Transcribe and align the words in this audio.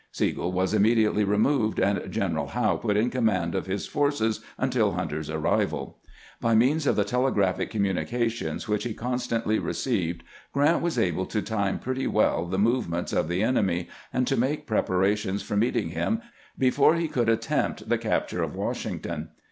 Sigel 0.11 0.51
was 0.51 0.73
immediately 0.73 1.23
removed, 1.23 1.79
and 1.79 2.11
General 2.11 2.47
Howe 2.47 2.77
put 2.77 2.97
in 2.97 3.11
command 3.11 3.53
of 3.53 3.67
his 3.67 3.85
forces 3.85 4.39
until 4.57 4.93
Hunter's 4.93 5.29
arrival. 5.29 5.99
By 6.39 6.55
means 6.55 6.87
of 6.87 6.95
the 6.95 7.03
tele 7.03 7.29
graphic 7.31 7.69
communications 7.69 8.67
which 8.67 8.83
he 8.83 8.95
constantly 8.95 9.59
received 9.59 10.23
Grant 10.53 10.81
was 10.81 10.97
able 10.97 11.27
to 11.27 11.43
time 11.43 11.77
pretty 11.77 12.07
well 12.07 12.47
the 12.47 12.57
movements 12.57 13.13
of 13.13 13.27
the 13.27 13.43
enemy, 13.43 13.89
and 14.11 14.25
to 14.25 14.35
make 14.35 14.65
preparations 14.65 15.43
for 15.43 15.55
meeting 15.55 15.89
him 15.89 16.23
before 16.57 16.95
he 16.95 17.07
could 17.07 17.29
attempt 17.29 17.87
the 17.87 17.99
capture 17.99 18.41
of 18.41 18.55
Washington. 18.55 19.29